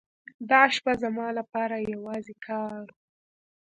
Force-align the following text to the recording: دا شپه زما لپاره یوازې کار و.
دا 0.49 0.61
شپه 0.75 0.93
زما 1.03 1.27
لپاره 1.39 1.75
یوازې 1.93 2.35
کار 2.47 2.77
و. 2.87 2.91